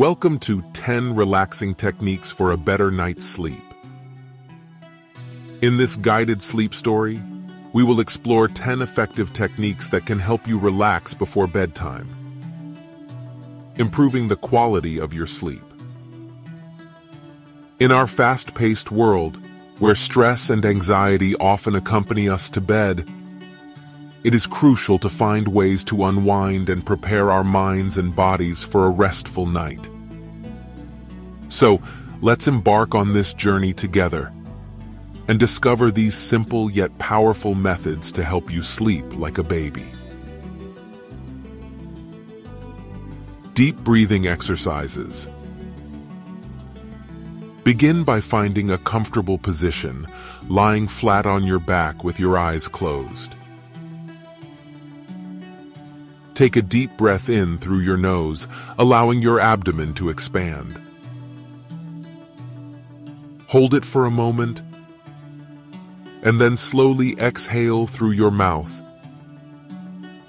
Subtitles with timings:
[0.00, 3.60] Welcome to 10 Relaxing Techniques for a Better Night's Sleep.
[5.60, 7.22] In this guided sleep story,
[7.74, 12.08] we will explore 10 effective techniques that can help you relax before bedtime,
[13.76, 15.60] improving the quality of your sleep.
[17.78, 19.38] In our fast-paced world,
[19.80, 23.06] where stress and anxiety often accompany us to bed,
[24.22, 28.86] it is crucial to find ways to unwind and prepare our minds and bodies for
[28.86, 29.88] a restful night.
[31.48, 31.80] So,
[32.20, 34.32] let's embark on this journey together
[35.28, 39.86] and discover these simple yet powerful methods to help you sleep like a baby.
[43.54, 45.28] Deep breathing exercises.
[47.64, 50.06] Begin by finding a comfortable position,
[50.48, 53.36] lying flat on your back with your eyes closed.
[56.40, 58.48] Take a deep breath in through your nose,
[58.78, 60.80] allowing your abdomen to expand.
[63.48, 64.62] Hold it for a moment,
[66.22, 68.82] and then slowly exhale through your mouth,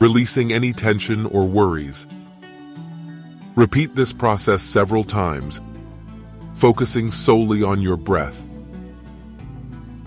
[0.00, 2.08] releasing any tension or worries.
[3.54, 5.60] Repeat this process several times,
[6.54, 8.48] focusing solely on your breath.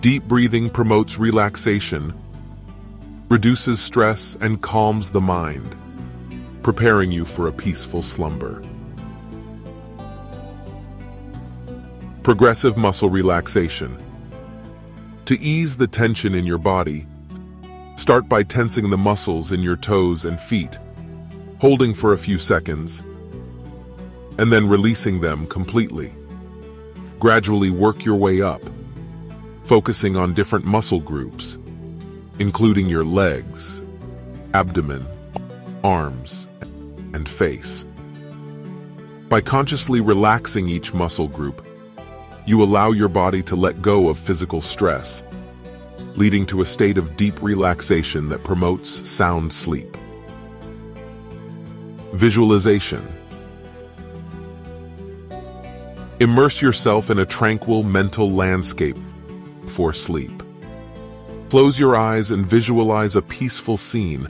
[0.02, 2.14] Deep breathing promotes relaxation,
[3.30, 5.77] reduces stress, and calms the mind
[6.64, 8.64] preparing you for a peaceful slumber.
[12.23, 14.02] Progressive muscle relaxation.
[15.25, 17.05] To ease the tension in your body,
[17.97, 20.80] start by tensing the muscles in your toes and feet,
[21.59, 23.03] holding for a few seconds,
[24.38, 26.16] and then releasing them completely.
[27.20, 28.61] Gradually work your way up,
[29.66, 31.59] focusing on different muscle groups,
[32.39, 33.83] including your legs,
[34.53, 35.05] abdomen,
[35.83, 36.48] arms,
[37.14, 37.86] and face.
[39.30, 41.66] By consciously relaxing each muscle group,
[42.45, 45.23] you allow your body to let go of physical stress,
[46.15, 49.98] leading to a state of deep relaxation that promotes sound sleep.
[52.14, 53.02] Visualization
[56.20, 58.98] Immerse yourself in a tranquil mental landscape
[59.67, 60.43] for sleep.
[61.49, 64.27] Close your eyes and visualize a peaceful scene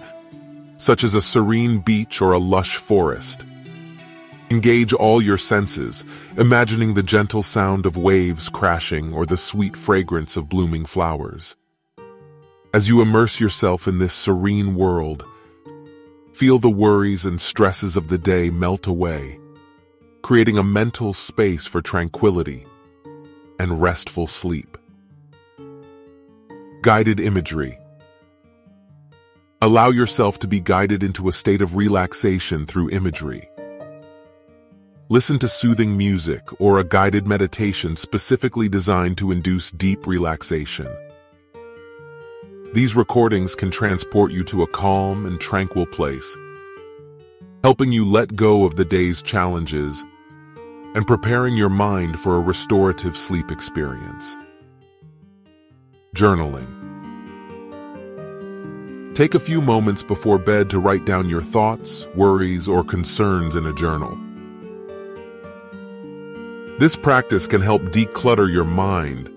[0.84, 3.46] such as a serene beach or a lush forest.
[4.52, 6.04] Engage all your senses,
[6.36, 11.56] imagining the gentle sound of waves crashing or the sweet fragrance of blooming flowers.
[12.74, 15.24] As you immerse yourself in this serene world,
[16.34, 19.40] feel the worries and stresses of the day melt away,
[20.22, 22.66] creating a mental space for tranquility
[23.58, 24.78] and restful sleep.
[26.82, 27.80] Guided imagery
[29.64, 33.50] Allow yourself to be guided into a state of relaxation through imagery.
[35.08, 40.94] Listen to soothing music or a guided meditation specifically designed to induce deep relaxation.
[42.74, 46.38] These recordings can transport you to a calm and tranquil place,
[47.64, 50.04] helping you let go of the day's challenges
[50.94, 54.38] and preparing your mind for a restorative sleep experience.
[56.14, 56.93] Journaling
[59.14, 63.68] Take a few moments before bed to write down your thoughts, worries, or concerns in
[63.68, 64.18] a journal.
[66.80, 69.28] This practice can help declutter your mind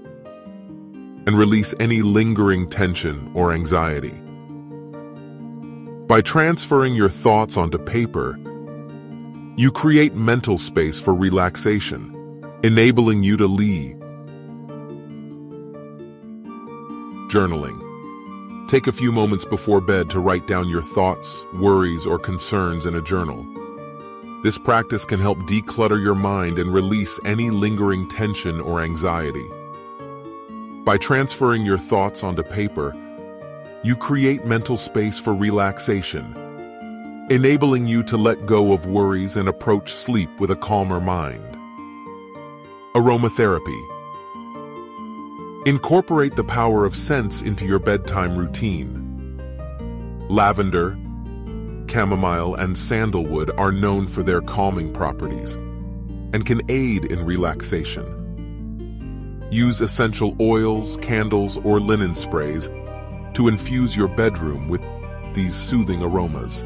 [1.26, 4.14] and release any lingering tension or anxiety.
[6.06, 8.38] By transferring your thoughts onto paper,
[9.56, 14.00] you create mental space for relaxation, enabling you to lead.
[17.28, 17.85] Journaling
[18.68, 22.96] Take a few moments before bed to write down your thoughts, worries, or concerns in
[22.96, 23.46] a journal.
[24.42, 29.48] This practice can help declutter your mind and release any lingering tension or anxiety.
[30.84, 32.92] By transferring your thoughts onto paper,
[33.84, 36.34] you create mental space for relaxation,
[37.30, 41.56] enabling you to let go of worries and approach sleep with a calmer mind.
[42.96, 43.95] Aromatherapy
[45.66, 49.02] Incorporate the power of scents into your bedtime routine.
[50.28, 50.96] Lavender,
[51.90, 58.06] chamomile, and sandalwood are known for their calming properties and can aid in relaxation.
[59.50, 62.68] Use essential oils, candles, or linen sprays
[63.34, 64.82] to infuse your bedroom with
[65.34, 66.62] these soothing aromas.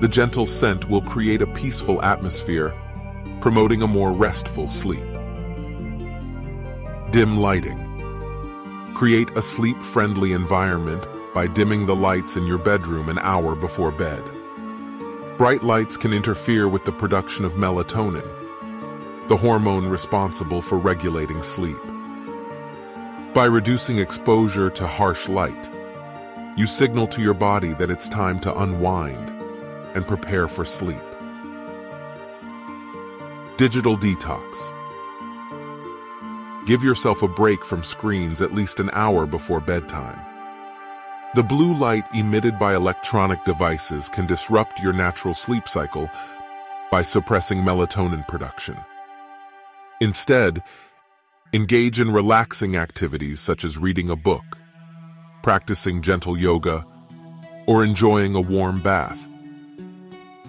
[0.00, 2.72] The gentle scent will create a peaceful atmosphere,
[3.42, 5.04] promoting a more restful sleep.
[7.10, 7.87] Dim lighting.
[8.98, 14.24] Create a sleep-friendly environment by dimming the lights in your bedroom an hour before bed.
[15.36, 18.28] Bright lights can interfere with the production of melatonin,
[19.28, 21.78] the hormone responsible for regulating sleep.
[23.34, 25.70] By reducing exposure to harsh light,
[26.56, 29.30] you signal to your body that it's time to unwind
[29.94, 30.98] and prepare for sleep.
[33.56, 34.74] Digital detox.
[36.68, 40.20] Give yourself a break from screens at least an hour before bedtime.
[41.34, 46.10] The blue light emitted by electronic devices can disrupt your natural sleep cycle
[46.90, 48.76] by suppressing melatonin production.
[50.02, 50.62] Instead,
[51.54, 54.58] engage in relaxing activities such as reading a book,
[55.42, 56.86] practicing gentle yoga,
[57.66, 59.26] or enjoying a warm bath.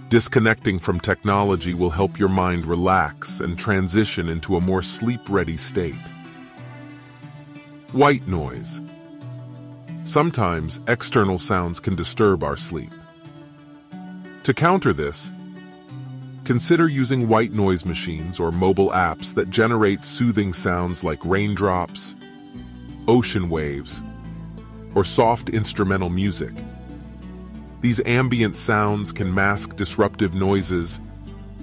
[0.10, 5.94] Disconnecting from technology will help your mind relax and transition into a more sleep-ready state.
[7.92, 8.82] White noise.
[10.06, 12.92] Sometimes external sounds can disturb our sleep.
[14.42, 15.32] To counter this,
[16.44, 22.16] consider using white noise machines or mobile apps that generate soothing sounds like raindrops,
[23.08, 24.02] ocean waves,
[24.96, 26.56] or soft instrumental music.
[27.82, 31.00] These ambient sounds can mask disruptive noises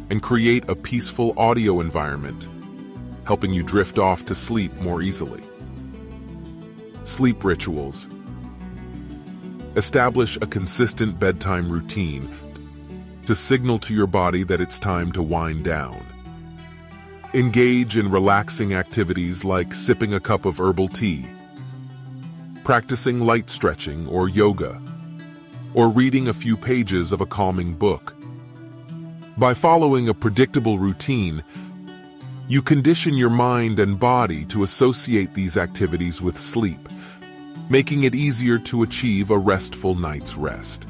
[0.09, 2.49] and create a peaceful audio environment,
[3.25, 5.43] helping you drift off to sleep more easily.
[7.05, 8.09] Sleep rituals.
[9.77, 12.27] Establish a consistent bedtime routine
[13.27, 16.01] to signal to your body that it's time to wind down.
[17.35, 21.27] Engage in relaxing activities like sipping a cup of herbal tea,
[22.65, 24.81] practicing light stretching or yoga,
[25.77, 28.17] or reading a few pages of a calming book.
[29.37, 31.45] By following a predictable routine,
[32.49, 36.89] you condition your mind and body to associate these activities with sleep,
[37.69, 40.89] making it easier to achieve a restful night's rest.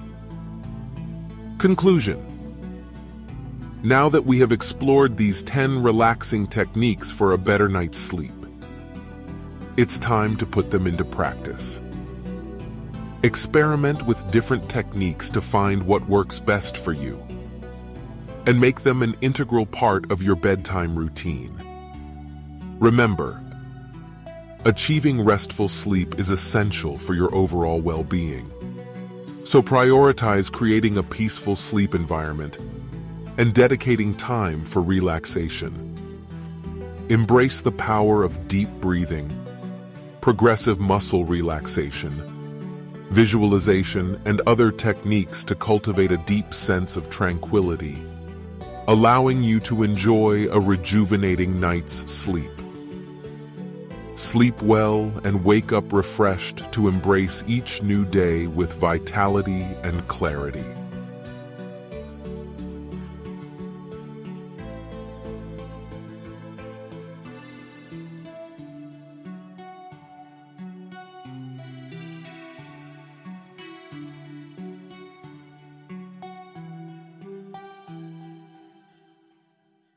[1.59, 2.23] Conclusion
[3.83, 8.35] Now that we have explored these 10 relaxing techniques for a better night's sleep,
[9.77, 11.81] it's time to put them into practice.
[13.27, 17.21] Experiment with different techniques to find what works best for you
[18.47, 21.53] and make them an integral part of your bedtime routine.
[22.79, 23.43] Remember,
[24.65, 28.49] achieving restful sleep is essential for your overall well-being.
[29.43, 32.59] So prioritize creating a peaceful sleep environment
[33.39, 35.75] and dedicating time for relaxation.
[37.09, 39.29] Embrace the power of deep breathing,
[40.21, 42.36] progressive muscle relaxation,
[43.11, 48.03] visualization, and other techniques to cultivate a deep sense of tranquility,
[48.89, 52.51] allowing you to enjoy a rejuvenating night's sleep.
[54.17, 60.65] Sleep well and wake up refreshed to embrace each new day with vitality and clarity.